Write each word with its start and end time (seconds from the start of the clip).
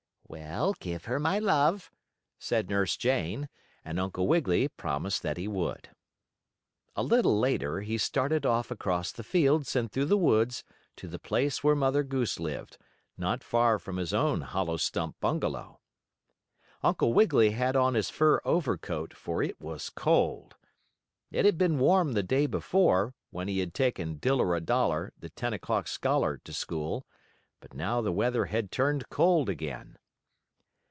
"Well, 0.31 0.71
give 0.79 1.05
her 1.05 1.19
my 1.19 1.39
love," 1.39 1.91
said 2.39 2.69
Nurse 2.69 2.95
Jane, 2.95 3.49
and 3.83 3.99
Uncle 3.99 4.27
Wiggily 4.29 4.69
promised 4.69 5.23
that 5.23 5.35
he 5.35 5.45
would. 5.45 5.89
A 6.95 7.03
little 7.03 7.37
later 7.37 7.81
he 7.81 7.97
started 7.97 8.45
off 8.45 8.71
across 8.71 9.11
the 9.11 9.25
fields 9.25 9.75
and 9.75 9.91
through 9.91 10.05
the 10.05 10.15
woods 10.17 10.63
to 10.95 11.09
the 11.09 11.19
place 11.19 11.65
where 11.65 11.75
Mother 11.75 12.01
Goose 12.01 12.39
lived, 12.39 12.77
not 13.17 13.43
far 13.43 13.77
from 13.77 13.97
his 13.97 14.13
own 14.13 14.39
hollow 14.39 14.77
stump 14.77 15.19
bungalow. 15.19 15.81
Uncle 16.81 17.11
Wiggily 17.11 17.49
had 17.49 17.75
on 17.75 17.95
his 17.95 18.09
fur 18.09 18.39
overcoat, 18.45 19.13
for 19.13 19.43
it 19.43 19.59
was 19.59 19.89
cold. 19.89 20.55
It 21.29 21.43
had 21.43 21.57
been 21.57 21.77
warm 21.77 22.13
the 22.13 22.23
day 22.23 22.45
before, 22.45 23.13
when 23.31 23.49
he 23.49 23.59
had 23.59 23.73
taken 23.73 24.15
Diller 24.15 24.55
a 24.55 24.61
Dollar, 24.61 25.11
the 25.19 25.29
ten 25.29 25.51
o'clock 25.51 25.89
scholar, 25.89 26.37
to 26.45 26.53
school, 26.53 27.05
but 27.59 27.73
now 27.73 27.99
the 27.99 28.13
weather 28.13 28.45
had 28.45 28.71
turned 28.71 29.09
cold 29.09 29.49
again. 29.49 29.97